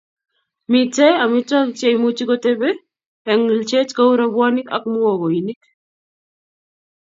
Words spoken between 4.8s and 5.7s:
muhogoinik